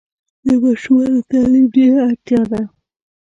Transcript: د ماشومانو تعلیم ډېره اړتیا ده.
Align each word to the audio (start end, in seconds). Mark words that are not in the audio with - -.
د 0.47 0.47
ماشومانو 0.63 1.19
تعلیم 1.31 1.65
ډېره 1.75 1.99
اړتیا 2.09 2.41
ده. 2.51 2.61